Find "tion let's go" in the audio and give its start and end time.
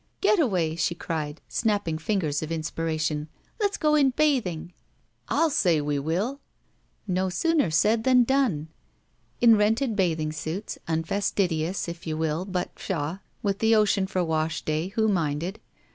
2.99-3.93